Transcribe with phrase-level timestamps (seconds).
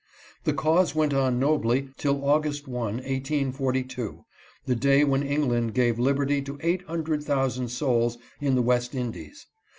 [0.45, 4.25] "The cause went on nobly till August 1, 1842,
[4.65, 8.95] the day when Eng land gave liberty to eight hundred thousand souls in the West
[8.95, 9.45] Indies.